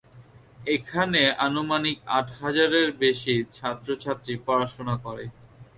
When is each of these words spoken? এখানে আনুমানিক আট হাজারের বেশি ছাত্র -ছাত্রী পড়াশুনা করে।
এখানে 0.67 1.21
আনুমানিক 1.45 1.97
আট 2.17 2.27
হাজারের 2.39 2.87
বেশি 3.01 3.35
ছাত্র 3.55 3.87
-ছাত্রী 3.95 4.33
পড়াশুনা 4.47 4.95
করে। 5.05 5.25